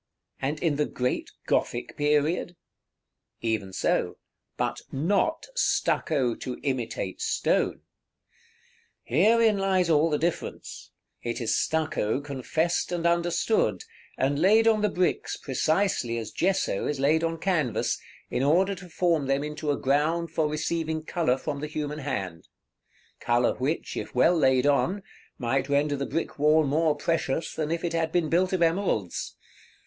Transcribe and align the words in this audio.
and 0.41 0.59
in 0.63 0.77
the 0.77 0.87
great 0.87 1.29
Gothic 1.45 1.95
period? 1.95 2.55
Even 3.41 3.71
so, 3.71 4.17
but 4.57 4.81
not 4.91 5.45
stucco 5.53 6.33
to 6.33 6.57
imitate 6.63 7.21
stone. 7.21 7.81
Herein 9.03 9.59
lies 9.59 9.91
all 9.91 10.09
the 10.09 10.17
difference; 10.17 10.89
it 11.21 11.39
is 11.39 11.55
stucco 11.55 12.19
confessed 12.19 12.91
and 12.91 13.05
understood, 13.05 13.83
and 14.17 14.39
laid 14.39 14.67
on 14.67 14.81
the 14.81 14.89
bricks 14.89 15.37
precisely 15.37 16.17
as 16.17 16.31
gesso 16.31 16.87
is 16.87 16.99
laid 16.99 17.23
on 17.23 17.37
canvas, 17.37 17.99
in 18.31 18.41
order 18.41 18.73
to 18.73 18.89
form 18.89 19.27
them 19.27 19.43
into 19.43 19.69
a 19.69 19.77
ground 19.77 20.31
for 20.31 20.47
receiving 20.49 21.03
color 21.03 21.37
from 21.37 21.59
the 21.59 21.67
human 21.67 21.99
hand, 21.99 22.47
color 23.19 23.53
which, 23.57 23.95
if 23.95 24.15
well 24.15 24.35
laid 24.35 24.65
on, 24.65 25.03
might 25.37 25.69
render 25.69 25.95
the 25.95 26.07
brick 26.07 26.39
wall 26.39 26.63
more 26.65 26.95
precious 26.95 27.53
than 27.53 27.69
if 27.69 27.83
it 27.83 27.93
had 27.93 28.11
been 28.11 28.29
built 28.29 28.51
of 28.51 28.63
emeralds. 28.63 29.35